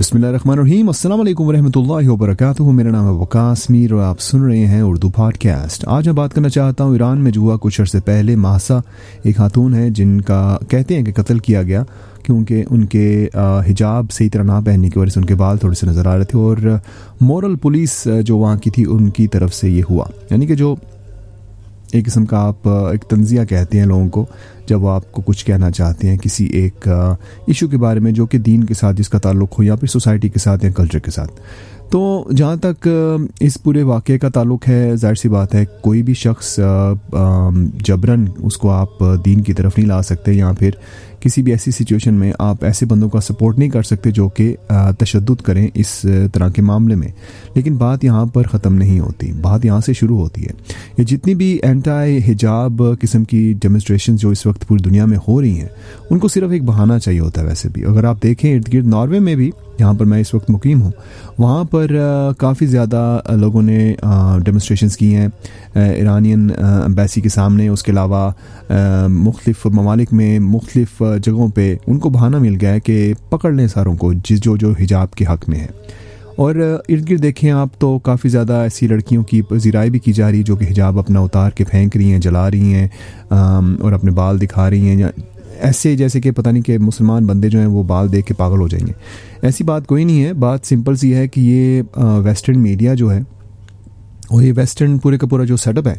بسم 0.00 0.16
اللہ 0.16 0.26
الرحمن 0.26 0.58
الرحیم۔ 0.58 0.86
السلام 0.86 1.20
علیکم 1.20 1.44
ورحمۃ 1.44 1.70
اللہ 1.76 2.08
وبرکاتہ۔ 2.08 2.62
میرا 2.62 2.90
نام 2.90 3.06
ہے 3.06 3.10
وکاس 3.10 3.70
میر 3.70 3.92
اور 3.92 4.02
آپ 4.02 4.20
سن 4.20 4.42
رہے 4.42 4.66
ہیں 4.66 4.80
اردو 4.80 5.10
پاڈ 5.10 5.38
کاسٹ 5.38 5.84
آج 5.88 6.08
میں 6.08 6.16
بات 6.16 6.34
کرنا 6.34 6.48
چاہتا 6.48 6.84
ہوں 6.84 6.92
ایران 6.92 7.18
میں 7.18 7.32
جو 7.32 7.40
ہوا 7.40 7.56
کچھ 7.60 7.80
عرصے 7.80 8.00
پہلے، 8.00 8.36
ماسا 8.36 8.78
ایک 9.22 9.36
خاتون 9.36 9.74
ہے 9.74 9.90
جن 9.90 10.20
کا 10.20 10.58
کہتے 10.68 10.96
ہیں 10.96 11.04
کہ 11.04 11.22
قتل 11.22 11.38
کیا 11.38 11.62
گیا 11.62 11.84
کیونکہ 12.22 12.64
ان 12.70 12.84
کے 12.84 13.28
حجاب 13.66 14.06
صحیح 14.12 14.28
طرح 14.32 14.42
نہ 14.42 14.60
پہننے 14.64 14.90
کی 14.90 14.98
وجہ 14.98 15.10
سے 15.10 15.20
ان 15.20 15.26
کے 15.26 15.34
بال 15.34 15.58
تھوڑے 15.58 15.74
سے 15.74 15.86
نظر 15.86 16.06
آ 16.06 16.16
رہے 16.16 16.24
تھے 16.24 16.38
اور 16.38 16.56
مورل 17.20 17.56
پولیس 17.56 18.06
جو 18.24 18.38
وہاں 18.38 18.56
کی 18.56 18.70
تھی 18.70 18.84
ان 18.88 19.10
کی 19.10 19.26
طرف 19.26 19.54
سے 19.54 19.70
یہ 19.70 19.82
ہوا۔ 19.90 20.04
یعنی 20.30 20.46
کہ 20.46 20.54
جو 20.54 20.74
ایک 21.92 22.06
قسم 22.06 22.26
کا 22.26 22.38
آپ 22.38 22.68
ایک 22.68 23.02
تنزیہ 23.02 23.44
کہتے 23.44 23.78
ہیں 23.78 23.86
لوگوں 23.86 24.08
کو۔ 24.08 24.26
جب 24.70 24.82
وہ 24.82 24.90
آپ 24.90 25.12
کو 25.12 25.22
کچھ 25.22 25.44
کہنا 25.46 25.70
چاہتے 25.70 26.08
ہیں 26.08 26.18
کسی 26.18 26.44
ایک 26.44 26.88
ایشو 27.46 27.68
کے 27.68 27.76
بارے 27.78 28.00
میں 28.00 28.12
جو 28.12 28.26
کہ 28.26 28.38
دین 28.38 28.64
کے 28.64 28.74
ساتھ 28.74 28.96
جس 28.96 29.08
کا 29.08 29.18
تعلق 29.18 29.58
ہو 29.58 29.62
یا 29.64 29.76
پھر 29.76 29.88
سوسائٹی 29.88 30.28
کے 30.28 30.38
ساتھ 30.38 30.64
یا 30.64 30.70
کلچر 30.70 30.98
کے 30.98 31.10
ساتھ۔ 31.10 31.32
تو 31.90 32.00
جہاں 32.36 32.56
تک 32.56 32.88
اس 33.40 33.56
پورے 33.62 33.82
واقعے 33.82 34.18
کا 34.18 34.28
تعلق 34.28 34.68
ہے، 34.68 34.96
ظاہر 34.96 35.14
سی 35.14 35.28
بات 35.28 35.54
ہے، 35.54 35.64
کوئی 35.80 36.02
بھی 36.02 36.14
شخص 36.14 36.58
جبرن 37.86 38.24
اس 38.38 38.56
کو 38.56 38.70
آپ 38.70 39.02
دین 39.24 39.40
کی 39.40 39.52
طرف 39.52 39.78
نہیں 39.78 39.88
لا 39.88 40.00
سکتے 40.02 40.32
یا 40.32 40.52
پھر 40.58 40.70
کسی 41.20 41.42
بھی 41.42 41.52
ایسی 41.52 41.70
سچویشن 41.70 42.14
میں 42.14 42.32
آپ 42.38 42.64
ایسے 42.64 42.86
بندوں 42.86 43.08
کا 43.08 43.20
سپورٹ 43.20 43.58
نہیں 43.58 43.68
کر 43.68 43.82
سکتے 43.82 44.10
جو 44.10 44.28
کہ 44.28 44.56
تشدد 44.98 45.42
کریں 45.42 45.68
اس 45.74 46.06
طرح 46.32 46.48
کے 46.48 46.62
معاملے 46.62 46.94
میں۔ 46.94 47.08
لیکن 47.54 47.76
بات 47.76 48.04
یہاں 48.04 48.26
پر 48.26 48.42
ختم 48.42 48.74
نہیں 48.74 49.00
ہوتی۔ 49.00 49.32
بات 49.32 49.64
یہاں 49.64 49.80
سے 49.80 49.92
شروع 49.92 50.18
ہوتی 50.18 50.42
ہے۔ 50.42 50.50
یہ 50.98 51.04
جتنی 51.04 51.34
بھی 51.34 51.58
اینٹائی 51.62 52.18
حجاب 52.28 52.82
قسم 53.00 53.24
کی 53.24 53.54
ڈیمونسٹریشن 53.60 54.16
جو 54.16 54.30
اس 54.30 54.46
وقت 54.46 54.68
پوری 54.68 54.82
دنیا 54.82 55.04
میں 55.04 55.18
ہو 55.28 55.40
رہی 55.40 55.60
ہیں، 55.60 55.68
ان 56.10 56.18
کو 56.18 56.28
صرف 56.28 56.50
ایک 56.50 56.64
بہانہ 56.64 56.98
چاہیے 56.98 57.20
ہوتا 57.20 57.40
ہے 57.40 57.46
ویسے 57.46 57.68
بھی۔ 57.68 57.84
اگر 57.84 58.04
آپ 58.04 58.22
دیکھیں 58.22 58.56
ارد 58.56 58.74
گرد 58.74 58.86
ناروے 58.86 59.18
میں 59.18 59.34
بھی 59.34 59.50
جہاں 59.80 59.92
پر 59.94 60.04
میں 60.04 60.20
اس 60.20 60.34
وقت 60.34 60.50
مقیم 60.50 60.82
ہوں۔ 60.82 60.90
وہاں 61.38 61.64
پر 61.64 61.86
کافی 62.38 62.66
زیادہ 62.66 63.18
لوگوں 63.30 63.62
نے 63.62 63.94
ڈیمونسٹریشنس 64.44 64.96
کی 64.96 65.14
ہیں۔ 65.16 65.28
ایرانین 65.74 66.50
امبیسی 66.60 67.20
کے 67.20 67.28
سامنے، 67.28 67.68
اس 67.68 67.82
کے 67.82 67.92
علاوہ 67.92 68.30
مختلف 69.08 69.66
ممالک 69.66 70.12
میں 70.12 70.38
مختلف 70.38 71.02
جگہوں 71.22 71.48
پہ 71.48 71.74
ان 71.86 71.98
کو 71.98 72.10
بہانہ 72.10 72.38
مل 72.38 72.56
گیا 72.60 72.72
ہے 72.72 72.80
کہ 72.80 73.12
پکڑ 73.30 73.52
لیں 73.52 73.66
ساروں 73.66 73.96
کو، 73.96 74.12
جس 74.12 74.40
جو 74.40 74.56
جو 74.56 74.72
حجاب 74.80 75.14
کے 75.14 75.24
حق 75.24 75.48
میں 75.48 75.60
ہے۔ 75.60 75.66
اور 76.36 76.54
ارد 76.88 77.10
گرد 77.10 77.22
دیکھیں 77.22 77.50
آپ 77.50 77.68
تو 77.78 77.98
کافی 77.98 78.28
زیادہ 78.28 78.52
ایسی 78.52 78.86
لڑکیوں 78.86 79.22
کی 79.22 79.42
زیرائی 79.56 79.90
بھی 79.90 79.98
کی 79.98 80.12
جا 80.12 80.30
رہی 80.30 80.38
ہے 80.38 80.42
جو 80.42 80.56
کہ 80.56 80.66
حجاب 80.70 80.98
اپنا 80.98 81.20
اتار 81.20 81.50
کے 81.50 81.64
پھینک 81.64 81.96
رہی 81.96 82.12
ہیں، 82.12 82.18
جلا 82.18 82.50
رہی 82.50 82.74
ہیں 82.74 82.88
اور 83.80 83.92
اپنے 83.92 84.10
بال 84.10 84.40
دکھا 84.40 84.70
رہی 84.70 84.88
ہیں 84.88 85.02
ایسے 85.62 85.96
جیسے 85.96 86.20
کہ 86.20 86.30
پتہ 86.30 86.48
نہیں 86.48 86.62
کہ 86.62 86.78
مسلمان 86.78 87.26
بندے 87.26 87.48
جو 87.50 87.58
ہیں 87.58 87.66
وہ 87.66 87.82
بال 87.82 88.12
دیکھ 88.12 88.26
کے 88.26 88.34
پاگل 88.34 88.60
ہو 88.60 88.68
جائیں 88.68 88.86
گے۔ 88.86 88.92
ایسی 89.42 89.64
بات 89.64 89.86
کوئی 89.86 90.04
نہیں 90.04 90.24
ہے، 90.24 90.32
بات 90.34 90.66
سمپل 90.66 90.96
سی 90.96 91.14
ہے 91.14 91.26
کہ 91.28 91.40
یہ 91.40 91.82
ویسٹرن 92.24 92.62
میڈیا 92.62 92.94
جو 92.94 93.12
ہے، 93.12 93.20
اور 94.30 94.42
یہ 94.42 94.52
ویسٹرن 94.56 94.98
پورے 94.98 95.18
کا 95.18 95.26
پورا 95.26 95.44
جو 95.44 95.56
سیٹ 95.56 95.78
اپ 95.78 95.88
ہے، 95.88 95.94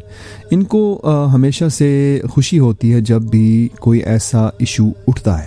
ان 0.50 0.62
کو 0.64 1.00
ہمیشہ 1.34 1.68
سے 1.68 2.20
خوشی 2.30 2.58
ہوتی 2.58 2.92
ہے 2.92 3.00
جب 3.00 3.22
بھی 3.22 3.68
کوئی 3.80 4.00
ایسا 4.02 4.46
ایشو 4.58 4.88
اٹھتا 5.06 5.38
ہے۔ 5.38 5.46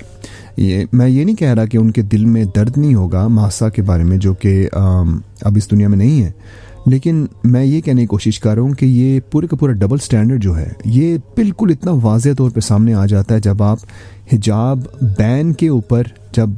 یہ 0.57 0.83
میں 0.93 1.07
یہ 1.09 1.23
نہیں 1.25 1.35
کہہ 1.35 1.53
رہا 1.53 1.65
کہ 1.65 1.77
ان 1.77 1.91
کے 1.91 2.01
دل 2.01 2.25
میں 2.25 2.43
درد 2.55 2.77
نہیں 2.77 2.93
ہوگا 2.95 3.27
ماسا 3.29 3.69
کے 3.69 3.81
بارے 3.81 4.03
میں 4.03 4.17
جو 4.17 4.33
کہ 4.33 4.67
اب 4.73 5.57
اس 5.57 5.69
دنیا 5.71 5.87
میں 5.87 5.97
نہیں 5.97 6.23
ہے۔ 6.23 6.31
لیکن 6.85 7.25
میں 7.43 7.65
یہ 7.65 7.81
کہنے 7.81 8.01
کی 8.01 8.07
کوشش 8.07 8.39
کر 8.39 8.55
رہا 8.55 8.61
ہوں 8.61 8.73
کہ 8.73 8.85
یہ 8.85 9.19
پورے 9.31 9.47
کا 9.47 9.55
پورا 9.55 9.73
ڈبل 9.73 9.97
سٹینڈرڈ 9.97 10.43
جو 10.43 10.57
ہے، 10.57 10.73
یہ 10.85 11.17
بالکل 11.35 11.71
اتنا 11.71 11.91
واضح 12.03 12.29
طور 12.37 12.49
پہ 12.49 12.59
سامنے 12.59 12.93
آ 12.93 13.05
جاتا 13.05 13.35
ہے 13.35 13.39
جب 13.39 13.63
آپ 13.63 13.79
حجاب 14.33 14.79
بین 15.01 15.53
کے 15.53 15.67
اوپر 15.67 16.03
جب 16.31 16.49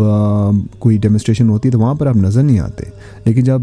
کوئی 0.80 0.98
ڈیمونسٹریشن 0.98 1.50
ہوتی 1.50 1.68
ہے 1.68 1.72
تو 1.72 1.80
وہاں 1.80 1.94
پر 1.94 2.08
آپ 2.08 2.16
نظر 2.16 2.44
نہیں 2.44 2.60
آتے۔ 2.60 2.84
لیکن 3.26 3.44
جب 3.44 3.62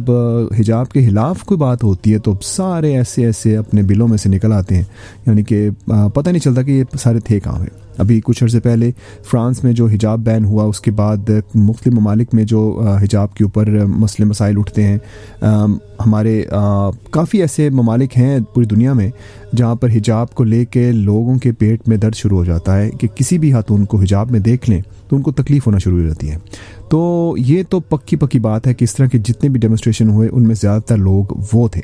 حجاب 0.59 0.89
کے 0.89 1.09
خلاف 1.09 1.43
کوئی 1.45 1.59
بات 1.59 1.85
ہوتی 1.85 2.13
ہے 2.13 2.19
تو 2.19 2.35
سارے 2.43 2.97
ایسے 2.97 3.25
ایسے 3.25 3.57
اپنے 3.57 3.83
بلوں 3.83 4.09
میں 4.09 4.19
سے 4.19 4.29
نکل 4.29 4.53
آتے 4.53 4.75
ہیں۔ 4.75 4.83
یعنی 5.27 5.43
کہ 5.43 5.71
پتہ 5.87 6.31
نہیں 6.31 6.41
چلتا 6.41 6.63
کہ 6.63 6.71
یہ 6.71 6.85
سارے 6.99 7.19
تھے 7.21 7.41
کہاں 7.41 7.57
ہوئے 7.57 7.69
ابھی 7.99 8.21
کچھ 8.25 8.45
عرصے 8.45 8.61
پہلے 8.61 8.91
فرانس 9.31 9.65
میں 9.65 9.73
جو 9.73 9.87
حجاب 9.87 10.19
بین 10.19 10.45
ہوا، 10.45 10.65
اس 10.65 10.81
کے 10.81 10.91
بعد 10.91 11.31
مختلف 11.55 11.95
ممالک 11.95 12.35
میں 12.35 12.45
جو 12.45 12.83
حجاب 13.03 13.35
کے 13.35 13.45
اوپر 13.45 13.85
مسئلے 13.87 14.29
مسائل 14.29 14.59
اٹھتے 14.59 14.83
ہیں۔ 14.83 14.99
ہمارے 16.07 16.43
کافی 17.11 17.41
ایسے 17.41 17.71
ممالک 17.71 18.17
ہیں 18.17 18.39
پوری 18.55 18.67
دنیا 18.67 18.93
میں 18.93 19.11
جہاں 19.57 19.75
پر 19.75 19.89
حجاب 19.89 20.35
کو 20.35 20.45
لے 20.45 20.65
کے 20.65 20.93
لوگوں 20.93 21.39
کے 21.39 21.53
پیٹ 21.53 21.89
میں 21.89 21.97
درد 21.97 22.15
شروع 22.15 22.39
ہو 22.39 22.45
جاتا 22.45 22.79
ہے 22.79 22.91
کہ 22.91 23.09
کسی 23.15 23.39
بھی 23.39 23.53
ہاتھوں 23.53 23.85
کو 23.95 24.01
حجاب 24.01 24.31
میں 24.31 24.41
دیکھ 24.41 24.69
لیں 24.71 24.81
تو 25.09 25.17
ان 25.17 25.23
کو 25.23 25.33
تکلیف 25.33 25.67
ہونا 25.67 25.79
شروع 25.79 26.01
ہو 26.01 26.07
جاتی 26.07 26.31
ہے۔ 26.31 26.37
تو 26.91 27.35
یہ 27.39 27.63
تو 27.69 27.81
پکی 27.81 28.17
پکی 28.17 28.39
بات 28.39 28.67
ہے 28.67 28.75
کہ 28.75 28.85
اس 28.85 28.95
طرح 28.97 29.07
کے 29.07 29.19
جتنے 29.19 29.49
بھی 29.49 29.61
ڈیمونسٹریشن 29.61 30.09
ہوئے، 30.11 30.29
ان 30.33 30.43
میں 30.43 30.55
زیادہ 30.55 30.81
تر 30.83 30.97
لوگ 30.99 31.25
وہ 31.53 31.69
تھے۔ 31.69 31.81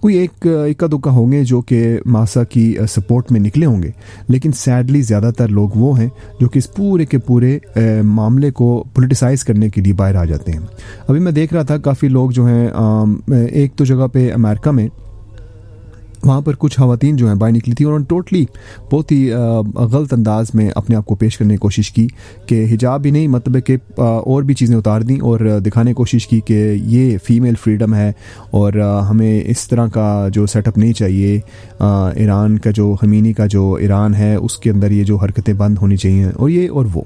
کوئی 0.00 0.16
ایک 0.16 0.46
اکا 0.46 0.86
دکا 0.86 1.10
ہوں 1.10 1.32
گے 1.32 1.42
جو 1.44 1.60
کہ 1.60 1.98
ماسا 2.06 2.42
کی 2.44 2.76
سپورٹ 2.88 3.32
میں 3.32 3.40
نکلے 3.40 3.66
ہوں 3.66 3.82
گے، 3.82 3.90
لیکن 4.28 4.52
سیڈلی 4.52 5.00
زیادہ 5.02 5.30
تر 5.36 5.48
لوگ 5.48 5.70
وہ 5.74 5.98
ہیں 5.98 6.08
جو 6.40 6.48
کہ 6.48 6.58
اس 6.58 6.72
پورے 6.74 7.06
کے 7.06 7.18
پورے 7.18 7.58
معاملے 8.04 8.50
کو 8.50 8.84
پولیٹیسائز 8.94 9.44
کرنے 9.44 9.70
کے 9.70 9.80
لیے 9.80 9.92
باہر 9.92 10.14
آ 10.14 10.24
جاتے 10.24 10.52
ہیں۔ 10.52 10.60
ابھی 11.08 11.20
میں 11.20 11.32
دیکھ 11.32 11.54
رہا 11.54 11.62
تھا، 11.62 11.78
کافی 11.78 12.08
لوگ 12.08 12.30
جو 12.30 12.46
ہیں 12.46 12.68
ایک 13.28 13.74
تو 13.76 13.84
جگہ 13.84 14.06
پہ 14.12 14.32
امریکہ 14.34 14.70
میں 14.70 14.88
وہاں 16.24 16.40
پر 16.40 16.52
کچھ 16.58 16.76
خواتین 16.76 17.16
جو 17.16 17.28
ہیں 17.28 17.34
باہر 17.34 17.52
نکلی 17.52 17.74
تھی 17.74 17.84
انہوں 17.84 17.98
نے 17.98 18.04
ٹوٹلی 18.08 18.44
بہت 18.92 19.12
ہی 19.12 19.30
غلط 19.74 20.12
انداز 20.12 20.46
میں 20.54 20.70
اپنے 20.74 20.96
آپ 20.96 21.06
کو 21.06 21.14
پیش 21.14 21.38
کرنے 21.38 21.54
کی 21.54 21.58
کوشش 21.58 21.90
کی 21.90 22.08
کہ 22.46 22.66
حجاب 22.70 23.02
ہی 23.04 23.10
نہیں 23.10 23.28
مطلب 23.28 23.66
کہ 23.66 23.76
اور 23.96 24.42
بھی 24.42 24.54
چیزیں 24.54 24.76
اتار 24.76 25.00
دیں 25.00 25.20
اور 25.20 25.60
دکھانے 25.66 25.90
کی 25.90 25.94
کوشش 25.94 26.26
کی 26.26 26.40
کہ 26.40 26.72
یہ 26.74 27.18
فیمیل 27.24 27.54
فریڈم 27.64 27.94
ہے 27.94 28.12
اور 28.50 28.72
ہمیں 29.10 29.40
اس 29.46 29.68
طرح 29.68 29.86
کا 29.86 30.28
جو 30.32 30.46
سیٹ 30.46 30.68
اپ 30.68 30.78
نہیں 30.78 30.92
چاہیے۔ 30.92 31.40
ایران 32.14 32.58
کا 32.58 32.70
جو، 32.70 32.94
خمینی 33.00 33.32
کا 33.32 33.46
جو 33.46 33.74
ایران 33.74 34.14
ہے، 34.14 34.34
اس 34.34 34.58
کے 34.58 34.70
اندر 34.70 34.90
یہ 34.90 35.04
جو 35.04 35.16
حرکتیں 35.16 35.54
بند 35.54 35.78
ہونی 35.80 35.96
چاہیے 35.96 36.24
اور 36.24 36.50
یہ 36.50 36.70
اور 36.70 36.86
وہ۔ 36.94 37.02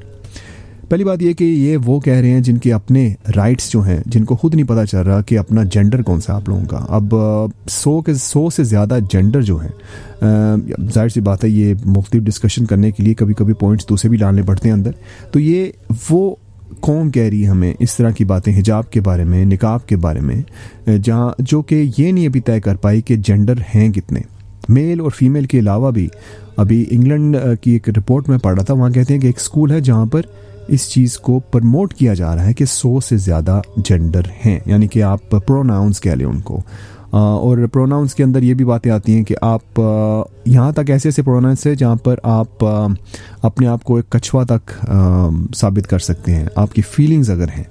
پہلی 0.92 1.04
بات 1.04 1.22
یہ 1.22 1.32
کہ 1.32 1.44
یہ 1.44 1.76
وہ 1.84 2.00
کہہ 2.00 2.12
رہے 2.12 2.30
ہیں 2.30 2.40
جن 2.40 2.56
کے 2.56 2.72
اپنے 2.72 3.14
رائٹس 3.36 3.70
جو 3.72 3.80
ہیں، 3.80 3.98
جن 4.06 4.24
کو 4.24 4.36
خود 4.36 4.54
نہیں 4.54 4.66
پتہ 4.66 4.84
چل 4.84 4.98
رہا 4.98 5.20
کہ 5.22 5.38
اپنا 5.38 5.62
جینڈر 5.64 6.02
کون 6.02 6.20
سا 6.20 6.34
آپ 6.34 6.48
لوگوں 6.48 6.64
کا۔ 6.64 6.84
اب، 6.88 7.14
سو 7.68 8.00
کے، 8.00 8.14
سو 8.14 8.50
سے 8.50 8.64
زیادہ 8.64 8.98
جینڈر 9.10 9.42
جو 9.42 9.56
ہیں 9.56 10.90
ظاہر 10.94 11.08
سی 11.08 11.20
بات 11.20 11.44
ہے 11.44 11.48
یہ 11.48 11.74
مختلف 11.86 12.22
ڈسکشن 12.22 12.66
کرنے 12.66 12.90
کے 12.90 13.02
لیے 13.02 13.14
کبھی 13.14 13.34
کبھی 13.34 13.54
پوائنٹس 13.54 13.88
دوسرے 13.88 14.08
بھی 14.08 14.18
ڈالنے 14.18 14.42
پڑتے 14.42 14.68
ہیں 14.68 14.76
اندر۔ 14.76 14.90
تو 15.32 15.40
یہ 15.40 15.66
وہ 16.10 16.34
قوم 16.80 17.10
کہہ 17.10 17.22
رہی 17.22 17.42
ہے 17.42 17.48
ہمیں 17.48 17.72
اس 17.78 17.96
طرح 17.96 18.10
کی 18.10 18.24
باتیں 18.24 18.58
حجاب 18.58 18.90
کے 18.90 19.00
بارے 19.00 19.24
میں 19.24 19.44
نکاب 19.44 19.88
کے 19.88 19.96
بارے 19.96 20.20
میں 20.20 20.40
جہاں 21.04 21.30
جو 21.38 21.62
کہ 21.62 21.84
یہ 21.98 22.12
نہیں 22.12 22.26
ابھی 22.26 22.40
طے 22.40 22.60
کر 22.60 22.76
پائی 22.76 23.00
کہ 23.00 23.16
جینڈر 23.16 23.54
ہیں 23.74 23.88
کتنے۔ 23.88 24.20
میل 24.68 25.00
اور 25.00 25.10
فیمیل 25.10 25.44
کے 25.44 25.58
علاوہ 25.58 25.90
بھی، 25.90 26.08
ابھی 26.56 26.84
انگلینڈ 26.90 27.36
کی 27.60 27.70
ایک 27.70 27.88
رپورٹ 27.88 28.28
میں 28.28 28.38
پڑھ 28.38 28.54
رہا 28.56 28.64
تھا، 28.64 28.74
وہاں 28.74 28.90
کہتے 28.90 29.14
ہیں 29.14 29.20
کہ 29.20 29.26
ایک 29.26 29.38
اسکول 29.38 29.70
ہے 29.70 29.80
جہاں 29.80 30.06
پر 30.06 30.22
اس 30.72 30.90
چیز 30.90 31.18
کو 31.18 31.40
پرموٹ 31.40 31.94
کیا 31.94 32.14
جا 32.14 32.36
رہا 32.36 32.46
ہے 32.46 32.54
کہ 32.54 32.64
سو 32.64 33.00
سے 33.00 33.16
زیادہ 33.16 33.60
جینڈر 33.76 34.22
ہیں 34.46 34.60
یعنی 34.66 34.86
کہ 34.86 35.02
آپ 35.02 35.30
پروناؤنس 35.30 36.00
کہہ 36.00 36.10
لیں 36.10 36.26
ان 36.26 36.40
کو۔ 36.40 36.62
اور 37.10 37.66
پروناؤنس 37.72 38.14
کے 38.14 38.24
اندر 38.24 38.42
یہ 38.42 38.54
بھی 38.54 38.64
باتیں 38.64 38.90
آتی 38.90 39.14
ہیں 39.14 39.22
کہ 39.22 39.34
آپ 39.40 39.80
یہاں 40.46 40.72
تک 40.72 40.90
ایسے 40.90 41.08
ایسے 41.08 41.22
پروناؤنس 41.22 41.66
ہے 41.66 41.74
جہاں 41.74 41.96
پر 41.96 42.16
آپ 42.22 42.64
اپنے 43.42 43.66
آپ 43.66 43.84
کو 43.84 43.96
ایک 43.96 44.10
کچھوا 44.10 44.44
تک 44.44 44.86
ثابت 45.56 45.86
کر 45.86 45.98
سکتے 45.98 46.34
ہیں۔ 46.34 46.44
آپ 46.56 46.72
کی 46.72 46.82
فیلنگز 46.82 47.30
اگر 47.30 47.48
ہیں۔ 47.48 47.64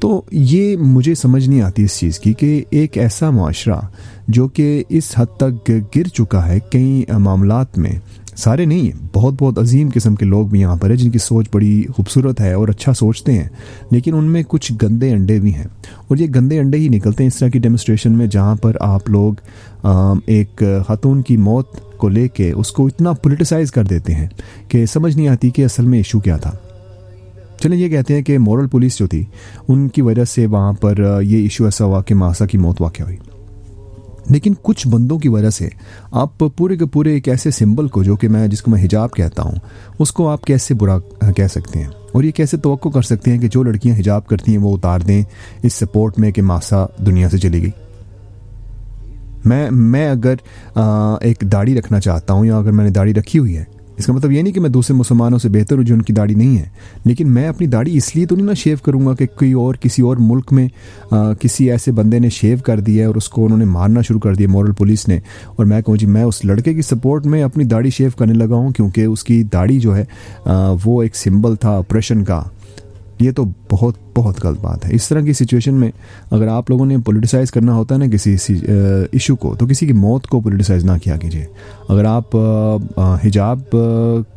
تو 0.00 0.22
یہ 0.30 0.76
مجھے 0.76 1.14
سمجھ 1.14 1.48
نہیں 1.48 1.62
آتی 1.62 1.84
اس 1.84 1.98
چیز 1.98 2.18
کی 2.18 2.32
کہ 2.32 2.64
ایک 2.70 2.98
ایسا 2.98 3.30
معاشرہ 3.30 3.80
جو 4.28 4.48
کہ 4.48 4.84
اس 4.88 5.12
حد 5.16 5.36
تک 5.36 5.70
گر 5.96 6.08
چکا 6.08 6.48
ہے 6.48 6.58
کئی 6.70 7.04
معاملات 7.18 7.78
میں 7.78 7.92
سارے 8.40 8.64
نہیں 8.64 8.80
ہیں 8.80 9.06
بہت 9.12 9.34
بہت 9.38 9.58
عظیم 9.58 9.88
قسم 9.94 10.14
کے 10.14 10.24
لوگ 10.24 10.46
بھی 10.46 10.60
یہاں 10.60 10.76
پر 10.76 10.90
ہیں 10.90 10.96
جن 10.96 11.10
کی 11.10 11.18
سوچ 11.18 11.48
بڑی 11.52 11.82
خوبصورت 11.96 12.40
ہے 12.40 12.52
اور 12.52 12.68
اچھا 12.68 12.92
سوچتے 12.92 13.32
ہیں، 13.32 13.48
لیکن 13.90 14.14
ان 14.14 14.24
میں 14.24 14.42
کچھ 14.48 14.72
گندے 14.82 15.10
انڈے 15.10 15.38
بھی 15.40 15.54
ہیں۔ 15.54 15.64
اور 16.08 16.16
یہ 16.16 16.26
گندے 16.34 16.58
انڈے 16.58 16.78
ہی 16.78 16.88
نکلتے 16.88 17.22
ہیں 17.22 17.28
اس 17.28 17.38
طرح 17.38 17.48
کی 17.48 17.58
ڈیمونسٹریشن 17.58 18.12
میں 18.12 18.26
جہاں 18.26 18.54
پر 18.56 18.76
آپ 18.80 19.10
لوگ 19.10 19.86
ایک 20.26 20.62
خاتون 20.86 21.22
کی 21.22 21.36
موت 21.36 21.66
کو 21.96 22.08
لے 22.08 22.28
کے 22.28 22.50
اس 22.52 22.70
کو 22.72 22.86
اتنا 22.86 23.12
پولیٹیسائز 23.12 23.72
کر 23.72 23.84
دیتے 23.84 24.14
ہیں 24.14 24.28
کہ 24.68 24.86
سمجھ 24.86 25.16
نہیں 25.16 25.28
آتی 25.28 25.50
کہ 25.50 25.64
اصل 25.64 25.84
میں 25.84 25.98
ایشو 25.98 26.20
کیا 26.20 26.36
تھا۔ 26.36 26.52
چلیں 27.60 27.78
یہ 27.78 27.88
کہتے 27.88 28.14
ہیں 28.14 28.22
کہ 28.22 28.38
مورل 28.38 28.66
پولیس 28.66 28.98
جو 28.98 29.06
تھی، 29.06 29.24
ان 29.68 29.88
کی 29.88 30.02
وجہ 30.02 30.24
سے 30.24 30.46
وہاں 30.46 30.72
پر 30.72 31.22
یہ 31.22 31.36
ایشو 31.36 31.64
ایسا 31.64 31.84
ہوا 31.84 32.02
کہ 32.02 32.14
ماسا 32.14 32.46
کی 32.46 32.58
موت 32.58 32.80
واقع 32.82 33.02
ہوئی۔ 33.02 33.16
لیکن 34.30 34.54
کچھ 34.62 34.86
بندوں 34.88 35.18
کی 35.18 35.28
وجہ 35.28 35.50
سے 35.50 35.68
آپ 36.12 36.38
پورے 36.56 36.76
کے 36.76 36.86
پورے 36.86 37.12
ایک 37.12 37.28
ایسے 37.28 37.50
سمبل 37.50 37.88
کو 37.88 38.02
جو 38.02 38.16
کہ 38.16 38.28
میں 38.28 38.46
جس 38.48 38.62
کو 38.62 38.70
میں 38.70 38.82
حجاب 38.84 39.12
کہتا 39.12 39.42
ہوں، 39.42 39.54
اس 39.98 40.12
کو 40.12 40.28
آپ 40.28 40.44
کیسے 40.44 40.74
برا 40.74 40.98
کہہ 41.36 41.46
سکتے 41.46 41.78
ہیں؟ 41.78 41.88
اور 42.12 42.22
یہ 42.22 42.30
کیسے 42.30 42.56
توقع 42.56 42.88
کر 42.88 43.02
سکتے 43.02 43.30
ہیں 43.30 43.38
کہ 43.38 43.48
جو 43.48 43.62
لڑکیاں 43.62 43.98
حجاب 43.98 44.26
کرتی 44.26 44.50
ہیں 44.50 44.58
وہ 44.58 44.76
اتار 44.76 45.00
دیں 45.00 45.22
اس 45.62 45.74
سپورٹ 45.74 46.18
میں 46.18 46.30
کہ 46.30 46.42
ماسا 46.42 46.84
دنیا 47.06 47.28
سے 47.28 47.38
چلی 47.38 47.62
گئی؟ 47.62 47.70
میں 49.44 49.70
میں 49.70 50.08
اگر 50.10 50.34
ایک 51.20 51.44
داڑھی 51.52 51.78
رکھنا 51.78 52.00
چاہتا 52.00 52.34
ہوں 52.34 52.44
یا 52.44 52.58
اگر 52.58 52.72
میں 52.72 52.84
نے 52.84 52.90
داڑھی 52.90 53.14
رکھی 53.14 53.38
ہوئی 53.38 53.56
ہے 53.58 53.64
اس 54.00 54.06
کا 54.06 54.12
مطلب 54.12 54.30
یہ 54.32 54.42
نہیں 54.42 54.52
کہ 54.52 54.60
میں 54.60 54.68
دوسرے 54.70 54.94
مسلمانوں 54.96 55.38
سے 55.38 55.48
بہتر 55.48 55.76
ہوں 55.76 55.82
جو 55.84 55.94
ان 55.94 56.02
کی 56.02 56.12
داڑھی 56.12 56.34
نہیں 56.34 56.56
ہے، 56.58 56.68
لیکن 57.04 57.32
میں 57.32 57.46
اپنی 57.48 57.66
داڑھی 57.66 57.96
اس 57.96 58.14
لیے 58.16 58.26
تو 58.26 58.36
نہیں 58.36 58.46
نہ 58.46 58.54
شیو 58.54 58.76
کروں 58.84 59.04
گا 59.06 59.14
کہ 59.14 59.26
کوئی 59.38 59.52
اور، 59.52 59.74
کسی 59.74 60.02
اور 60.02 60.16
ملک 60.20 60.52
میں 60.52 60.66
کسی 61.40 61.70
ایسے 61.70 61.92
بندے 61.92 62.18
نے 62.18 62.28
شیو 62.30 62.58
کر 62.66 62.80
دیا 62.80 63.02
ہے 63.02 63.06
اور 63.06 63.14
اس 63.14 63.28
کو 63.28 63.44
انہوں 63.44 63.58
نے 63.58 63.64
مارنا 63.64 64.02
شروع 64.02 64.20
کر 64.20 64.34
دیا، 64.34 64.48
مورل 64.48 64.72
پولیس 64.72 65.06
نے۔ 65.08 65.18
اور 65.46 65.66
میں 65.66 65.80
کہوں 65.82 65.96
جی 65.96 66.06
میں 66.06 66.22
اس 66.22 66.44
لڑکے 66.44 66.74
کی 66.74 66.82
سپورٹ 66.82 67.26
میں 67.26 67.42
اپنی 67.42 67.64
داڑھی 67.64 67.90
شیو 67.90 68.10
کرنے 68.18 68.34
لگا 68.34 68.54
ہوں 68.54 68.70
کیونکہ 68.70 69.04
اس 69.04 69.24
کی 69.24 69.42
داڑھی 69.52 69.78
جو 69.80 69.96
ہے 69.96 70.04
وہ 70.84 71.02
ایک 71.02 71.16
سمبل 71.16 71.56
تھا 71.56 71.76
اپریشن 71.78 72.24
کا۔ 72.24 72.42
یہ 73.20 73.30
تو 73.32 73.44
بہت 73.70 73.94
بہت 74.16 74.44
غلط 74.44 74.60
بات 74.60 74.84
ہے۔ 74.86 74.94
اس 74.94 75.08
طرح 75.08 75.20
کی 75.20 75.32
سچویشن 75.32 75.74
میں 75.74 75.90
اگر 76.30 76.46
آپ 76.48 76.70
لوگوں 76.70 76.86
نے 76.86 76.98
پولیٹیسائز 76.98 77.50
کرنا 77.50 77.74
ہوتا 77.74 77.94
ہے 77.94 78.00
نا 78.00 78.06
کسی 78.06 78.36
ایشو 79.12 79.36
کو، 79.36 79.54
تو 79.58 79.66
کسی 79.66 79.86
کی 79.86 79.92
موت 79.92 80.26
کو 80.26 80.40
پولیٹیسائز 80.40 80.84
نہ 80.84 80.92
کیا 81.02 81.16
کیجیے 81.16 81.44
اگر 81.88 82.04
آپ 82.04 82.36
حجاب 83.24 83.76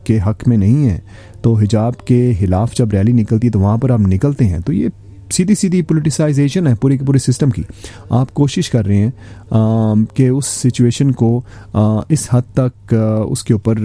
کے 0.03 0.19
حق 0.27 0.47
میں 0.47 0.57
نہیں 0.57 0.89
ہیں، 0.89 0.99
تو 1.41 1.53
حجاب 1.53 2.05
کے 2.05 2.31
خلاف 2.39 2.73
جب 2.73 2.91
ریلی 2.93 3.11
نکلتی 3.11 3.47
ہے 3.47 3.51
تو 3.51 3.59
وہاں 3.59 3.77
پر 3.77 3.89
آپ 3.89 3.99
نکلتے 3.99 4.45
ہیں۔ 4.45 4.59
تو 4.65 4.73
یہ 4.73 4.87
سیدھی 5.31 5.55
سیدھی 5.55 5.81
پولیٹیسائزیشن 5.81 6.67
ہے 6.67 6.73
پوری 6.81 6.97
کی 6.97 7.05
پوری 7.05 7.19
سسٹم 7.19 7.49
کی۔ 7.49 7.63
آپ 8.09 8.33
کوشش 8.33 8.69
کر 8.69 8.85
رہے 8.85 8.97
ہیں 8.97 9.95
کہ 10.15 10.27
اس 10.27 10.45
سچویشن 10.45 11.11
کو 11.11 11.41
اس 12.09 12.27
حد 12.31 12.53
تک 12.53 12.95
اس 13.29 13.43
کے 13.43 13.53
اوپر 13.53 13.77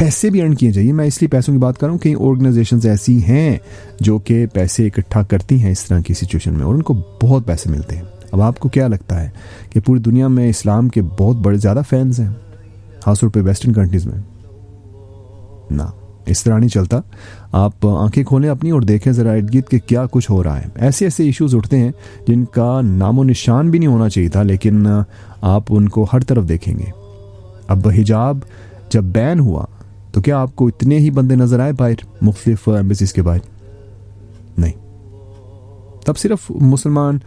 پیسے 0.00 0.30
بھی 0.30 0.42
ارن 0.42 0.54
کیے 0.54 0.70
جائیے۔ 0.70 0.92
میں 0.92 1.06
اس 1.06 1.22
لیے 1.22 1.28
پیسوں 1.28 1.54
کی 1.54 1.58
بات 1.58 1.78
کروں 1.78 1.98
کئی 1.98 2.14
آرگنائزیشنز 2.14 2.86
ایسی 2.86 3.24
ہیں 3.24 3.56
جو 4.00 4.18
کہ 4.18 4.46
پیسے 4.46 4.86
اکٹھا 4.86 5.22
کرتی 5.22 5.62
ہیں 5.62 5.70
اس 5.70 5.84
طرح 5.84 6.00
کی 6.00 6.14
سچویشن 6.14 6.54
میں 6.54 6.64
اور 6.64 6.74
ان 6.74 6.82
کو 6.82 6.94
بہت 7.22 7.46
پیسے 7.46 7.70
ملتے 7.70 7.96
ہیں۔ 7.96 8.02
اب 8.32 8.40
آپ 8.40 8.58
کو 8.58 8.68
کیا 8.68 8.88
لگتا 8.88 9.22
ہے 9.22 9.28
کہ 9.70 9.80
پوری 9.80 10.00
دنیا 10.00 10.28
میں 10.28 10.48
اسلام 10.50 10.88
کے 10.88 11.02
بہت 11.02 11.36
بڑے 11.36 11.58
زیادہ 11.58 11.80
فینز 11.88 12.20
ہیں؟ 12.20 12.28
خاص 13.00 13.20
طور 13.20 13.28
پہ 13.28 13.40
ویسٹرن 13.40 13.72
کنٹریز 13.72 14.06
میں۔ 14.06 14.18
نہ، 15.70 15.82
اس 16.26 16.44
طرح 16.44 16.58
نہیں 16.58 16.68
چلتا۔ 16.68 17.00
آپ 17.52 17.86
آنکھیں 17.86 18.24
کھولیں 18.24 18.50
اپنی 18.50 18.70
اور 18.70 18.82
دیکھیں 18.82 19.12
ذرا 19.12 19.32
ارد 19.32 19.54
گرد 19.54 19.70
کہ 19.70 19.78
کیا 19.86 20.06
کچھ 20.10 20.30
ہو 20.30 20.42
رہا 20.42 20.60
ہے۔ 20.60 20.66
ایسے 20.74 21.06
ایسے 21.06 21.24
ایشوز 21.24 21.54
اٹھتے 21.54 21.78
ہیں 21.78 21.90
جن 22.26 22.44
کا 22.44 22.80
نام 22.80 23.18
و 23.18 23.24
نشان 23.24 23.70
بھی 23.70 23.78
نہیں 23.78 23.88
ہونا 23.88 24.08
چاہیے 24.08 24.28
تھا، 24.28 24.42
لیکن 24.42 24.86
آپ 25.40 25.62
ان 25.70 25.88
کو 25.88 26.06
ہر 26.12 26.20
طرف 26.20 26.48
دیکھیں 26.48 26.78
گے۔ 26.78 26.90
اب 27.68 27.88
حجاب 27.88 28.38
جب 28.90 29.04
بین 29.04 29.40
ہوا 29.40 29.66
تو 30.12 30.20
کیا 30.20 30.38
آپ 30.38 30.54
کو 30.56 30.66
اتنے 30.66 30.98
ہی 30.98 31.10
بندے 31.10 31.36
نظر 31.36 31.60
آئے 31.60 31.72
باہر 31.72 32.04
مختلف 32.22 32.68
ایمبیسیز 32.68 33.12
کے 33.12 33.22
باہر؟ 33.22 33.40
نہیں۔ 34.58 34.72
تب 36.06 36.18
صرف 36.18 36.50
مسلمان 36.50 37.18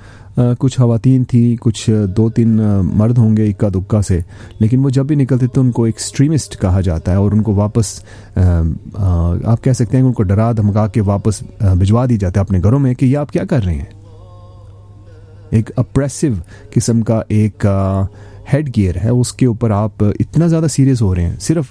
کچھ 0.60 0.76
خواتین 0.78 1.24
تھی 1.24 1.56
کچھ 1.62 1.90
دو 2.18 2.30
تین 2.30 2.60
مرد 2.94 3.18
ہوں 3.18 3.36
گے 3.38 3.50
اکا 3.50 3.70
دکا 3.70 4.02
سے، 4.02 4.20
لیکن 4.60 4.84
وہ 4.86 4.90
جب 4.90 5.06
بھی 5.06 5.16
نکلتے 5.16 5.48
تو 5.48 5.62
ان 5.62 5.72
کو 5.72 5.84
ایکسٹریمسٹ 5.84 6.60
کہا 6.62 6.82
جاتا 6.82 7.12
ہے 7.12 7.18
اور 7.18 7.32
ان 7.32 7.42
کو 7.44 7.54
واپس 7.56 7.94
آپ 8.36 9.64
کہہ 9.64 9.72
سکتے 9.72 9.98
ہیں 9.98 10.04
ان 10.04 10.14
کو 10.14 10.24
ڈرا 10.24 10.52
دھمکا 10.52 10.88
کے 10.88 11.02
واپس 11.02 11.42
بھجوا 11.80 12.06
دی 12.10 12.18
جاتے 12.18 12.40
اپنے 12.40 12.60
گھروں 12.64 12.80
میں 12.80 12.94
کہ 12.94 13.06
یہ 13.06 13.18
آپ 13.18 13.32
کیا 13.32 13.46
کر 13.46 13.64
رہے 13.64 13.74
ہیں؟ 13.74 13.92
ایک 15.50 15.72
اپریسو 15.76 16.28
قسم 16.74 17.02
کا 17.02 17.22
ایک 17.28 17.66
ہیڈ 18.54 18.76
گیئر 18.78 18.98
ہے، 18.98 19.10
اس 19.10 19.34
کے 19.34 19.46
اوپر 19.46 19.72
آپ 19.72 20.04
اتنا 20.20 20.48
زیادہ 20.48 20.68
سیریس 20.70 21.02
ہو 21.02 21.14
رہے 21.16 21.26
ہیں۔ 21.26 21.36
صرف 21.40 21.66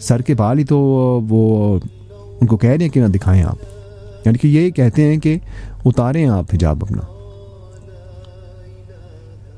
سر 0.00 0.22
کے 0.22 0.34
بال 0.34 0.58
ہی 0.58 0.64
تو 0.64 0.78
وہ 1.28 1.78
ان 2.40 2.46
کو 2.46 2.56
کہہ 2.56 2.70
رہے 2.70 2.84
ہیں 2.84 2.88
کہ 2.88 3.00
نہ 3.00 3.06
دکھائیں 3.06 3.42
آپ۔ 3.42 3.56
یعنی 4.24 4.38
کہ 4.38 4.48
یہ 4.48 4.70
کہتے 4.70 5.04
ہیں 5.04 5.16
کہ 5.16 5.38
اتاریں 5.84 6.28
آپ 6.28 6.54
حجاب 6.54 6.78
اپنا۔ 6.82 7.02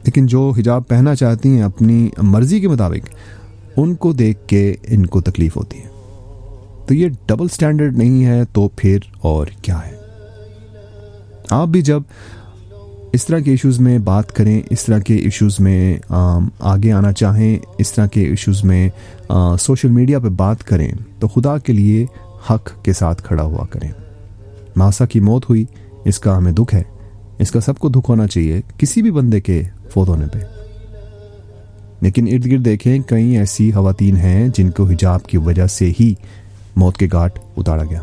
لیکن 0.05 0.27
جو 0.27 0.53
حجاب 0.59 0.89
پہننا 0.89 1.15
چاہتی 1.15 1.49
ہیں 1.49 1.63
اپنی 1.63 2.09
مرضی 2.23 2.61
کے 2.61 2.69
مطابق، 2.69 3.09
ان 3.77 3.95
کو 3.95 4.13
دیکھ 4.13 4.39
کے 4.47 4.75
ان 4.89 5.07
کو 5.07 5.21
تکلیف 5.21 5.57
ہوتی 5.57 5.79
ہے۔ 5.79 5.89
تو 6.87 6.95
یہ 6.95 7.09
ڈبل 7.27 7.49
سٹینڈرڈ 7.49 7.99
نہیں 7.99 8.27
ہے 8.27 8.45
تو 8.53 8.69
پھر 8.77 8.99
اور 9.21 9.47
کیا 9.63 9.87
ہے؟ 9.87 9.97
آپ 11.51 11.69
بھی 11.69 11.83
جب 11.83 12.01
اس 13.13 13.27
طرح 13.27 13.39
کے 13.39 13.51
ایشوز 13.51 13.81
میں 13.81 13.99
بات 13.99 14.33
کریں، 14.33 14.61
اس 14.71 14.85
طرح 14.85 14.99
کے 14.99 15.15
ایشوز 15.15 15.61
میں 15.61 15.99
آگے 16.59 16.93
آنا 16.93 17.13
چاہیں، 17.13 17.59
اس 17.79 17.93
طرح 17.93 18.07
کے 18.07 18.21
ایشوز 18.23 18.65
میں 18.65 18.89
سوشل 19.61 19.89
میڈیا 19.89 20.19
پہ 20.19 20.29
بات 20.29 20.65
کریں 20.65 20.93
تو 21.19 21.29
خدا 21.29 21.59
کے 21.59 21.73
لیے 21.73 22.07
حق 22.51 22.85
کے 22.85 22.93
ساتھ 22.93 23.23
کھڑا 23.23 23.43
ہوا 23.43 23.67
کریں۔ 23.67 23.91
ماسا 24.77 25.07
کی 25.07 25.21
موت 25.21 25.51
ہوئی، 25.51 25.65
اس 26.05 26.19
کا 26.19 26.37
ہمیں 26.37 26.53
دکھ 26.53 26.75
ہے۔ 26.75 26.83
اس 27.39 27.51
کا 27.51 27.61
سب 27.61 27.79
کو 27.79 27.89
دکھ 27.89 28.11
ہونا 28.11 28.27
چاہیے، 28.27 28.61
کسی 28.79 29.03
بھی 29.03 29.11
بندے 29.11 29.41
کے 29.41 29.63
فوت 29.91 30.09
ہونے 30.09 30.27
پہ۔ 30.33 30.39
لیکن 32.01 32.29
ارد 32.33 32.47
گرد 32.47 32.65
دیکھیں، 32.65 32.99
کئی 33.07 33.39
ایسی 33.39 33.73
خواتین 33.73 34.17
ہیں 34.17 34.49
جن 34.55 34.71
کو 34.71 34.85
حجاب 34.85 35.27
کی 35.27 35.37
وجہ 35.37 35.67
سے 35.67 35.93
ہی 36.01 36.15
موت 36.77 36.97
کے 36.97 37.09
گاٹ 37.13 37.39
اتارا 37.57 37.85
گیا۔ 37.85 38.03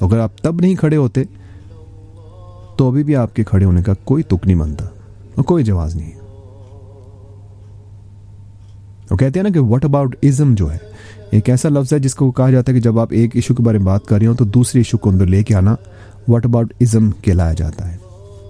اگر 0.00 0.18
آپ 0.18 0.38
تب 0.38 0.60
نہیں 0.60 0.74
کھڑے 0.74 0.96
ہوتے 0.96 1.22
تو 2.78 2.88
ابھی 2.88 3.04
بھی 3.04 3.16
آپ 3.16 3.36
کے 3.36 3.44
کھڑے 3.44 3.64
ہونے 3.64 3.82
کا 3.82 3.94
کوئی 3.94 4.22
تک 4.22 4.34
نہیں 4.44 4.56
بنتا 4.56 4.84
اور 5.34 5.44
کوئی 5.44 5.64
جواز 5.64 5.96
نہیں 5.96 6.12
ہے۔ 6.12 6.18
وہ 9.10 9.16
کہتے 9.16 9.38
ہیں 9.38 9.42
نا 9.42 9.48
کہ 9.48 9.60
واٹ 9.60 9.84
اباؤٹ 9.84 10.16
ازم 10.22 10.54
جو 10.54 10.72
ہے؟ 10.72 10.78
ایک 11.30 11.50
ایسا 11.50 11.68
لفظ 11.68 11.92
ہے 11.92 11.98
جس 11.98 12.14
کو 12.14 12.30
کہا 12.30 12.50
جاتا 12.50 12.72
ہے 12.72 12.76
کہ 12.76 12.82
جب 12.82 12.98
آپ 12.98 13.08
ایک 13.10 13.30
ایشو 13.34 13.54
کے 13.54 13.62
بارے 13.62 13.78
میں 13.78 13.86
بات 13.86 14.06
کر 14.06 14.18
رہے 14.18 14.26
ہو 14.26 14.34
تو 14.34 14.44
دوسرے 14.44 14.80
ایشو 14.80 14.98
کو 14.98 15.10
اندر 15.10 15.26
لے 15.26 15.42
کے 15.42 15.54
آنا 15.54 15.74
واٹ 16.28 16.46
اباؤٹ 16.46 16.74
ازم 16.80 17.10
کہلایا 17.10 17.52
جاتا 17.52 17.92
ہے۔ 17.92 17.96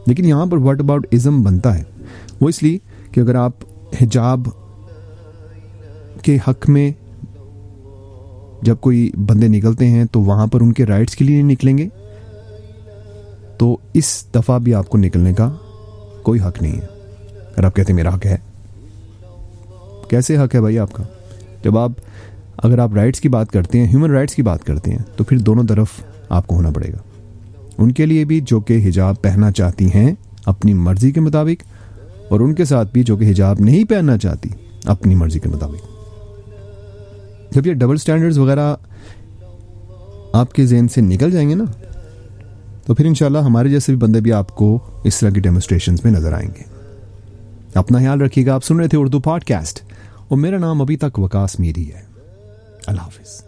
لیکن 0.06 0.25
یہاں 0.25 0.46
پر 0.46 0.58
واٹ 0.58 0.80
اباؤٹ 0.80 1.06
ازم 1.12 1.42
بنتا 1.42 1.78
ہے۔ 1.78 1.82
وہ 2.40 2.48
اس 2.48 2.62
لیے 2.62 2.78
کہ 3.12 3.20
اگر 3.20 3.34
آپ 3.34 3.52
حجاب 4.02 4.40
کے 6.22 6.36
حق 6.48 6.69
میں 6.69 6.92
جب 8.62 8.76
کوئی 8.80 9.10
بندے 9.26 9.48
نکلتے 9.48 9.86
ہیں 9.86 10.04
تو 10.04 10.20
وہاں 10.20 10.46
پر 10.46 10.60
ان 10.60 10.72
کے 10.72 10.86
رائٹس 10.86 11.16
کے 11.16 11.25
لیے 11.25 11.42
نکلیں 11.42 11.78
گے۔ 11.78 11.88
تو 13.58 13.76
اس 13.94 14.25
دفعہ 14.34 14.58
بھی 14.58 14.75
آپ 14.75 14.88
کو 14.88 14.99
نکلنے 14.99 15.34
کا 15.34 15.52
کوئی 16.22 16.40
حق 16.40 16.62
نہیں 16.62 16.72
ہے۔ 16.72 16.87
اگر 17.56 17.64
آپ 17.64 17.76
کہتے 17.76 17.93
ہیں 17.93 17.96
میرا 17.96 18.14
حق 18.14 18.26
ہے۔ 18.26 18.37
کیسے 20.08 20.37
حق 20.37 20.55
ہے 20.55 20.60
بھائی 20.60 20.78
آپ 20.78 20.93
کا؟ 20.93 21.02
جب 21.64 21.78
آپ، 21.78 21.93
اگر 22.56 22.78
آپ 22.78 22.94
رائٹس 22.94 23.20
کی 23.20 23.28
بات 23.28 23.50
کرتے 23.50 23.78
ہیں، 23.78 23.88
ہیومن 23.88 24.10
رائٹس 24.10 24.34
کی 24.34 24.43
بات 24.43 24.64
کرتے 24.64 24.90
ہیں، 24.90 24.99
تو 25.16 25.25
پھر 25.25 25.38
دونوں 25.38 25.64
طرف 25.64 25.88
آپ 26.28 26.46
کو 26.46 26.56
ہونا 26.56 26.70
پڑے 26.70 26.88
گا۔ 26.93 26.99
ان 27.78 27.93
کے 27.93 28.06
لیے 28.06 28.25
بھی 28.25 28.40
جو 28.40 28.60
کہ 28.60 28.88
حجاب 28.88 29.22
پہننا 29.22 29.52
چاہتی 29.52 29.88
ہیں، 29.94 30.14
اپنی 30.44 30.75
مرضی 30.75 31.11
کے 31.11 31.20
مطابق، 31.20 31.64
اور 32.28 32.40
ان 32.40 32.54
کے 32.54 32.64
ساتھ 32.64 32.93
بھی 32.93 33.02
جو 33.02 33.16
کہ 33.16 33.31
حجاب 33.31 33.56
نہیں 33.61 33.84
پہننا 33.84 34.19
چاہتی، 34.19 34.49
اپنی 34.84 35.14
مرضی 35.14 35.38
کے 35.38 35.49
مطابق۔ 35.49 35.99
جب 37.54 37.66
یہ 37.66 37.72
ڈبل 37.72 37.96
سٹینڈرڈز 37.96 38.38
وغیرہ 38.38 38.76
آپ 40.32 40.52
کے 40.52 40.66
ذہن 40.66 40.88
سے 40.88 41.00
نکل 41.00 41.31
جائیں 41.31 41.49
گے 41.49 41.54
نا 41.54 41.64
تو 42.88 42.94
پھر 42.94 43.06
انشاءاللہ 43.06 43.38
ہمارے 43.38 43.69
جیسے 43.69 43.93
بھی 43.93 43.99
بندے 43.99 44.20
بھی 44.20 44.32
آپ 44.32 44.57
کو 44.57 44.78
اس 45.04 45.21
طرح 45.21 45.30
کی 45.30 45.40
ڈیمونسٹریشنز 45.40 46.00
میں 46.04 46.12
نظر 46.12 46.33
آئیں 46.33 46.49
گے۔ 46.49 46.62
اپنا 47.75 47.99
خیال 47.99 48.21
رکھیے 48.21 48.47
گا، 48.47 48.54
آپ 48.54 48.64
سن 48.64 48.76
رہے 48.76 48.88
تھے 48.88 48.99
اردو 48.99 49.21
پوڈ 49.21 49.45
کاسٹ 49.45 49.83
اور 50.28 50.38
میرا 50.38 50.59
نام 50.59 50.83
ابھی 50.83 50.97
تک 50.97 51.18
وکاس 51.18 51.61
میری 51.61 51.92
ہے۔ 51.95 52.02
اللہ 52.87 53.00
حافظ۔ 53.00 53.48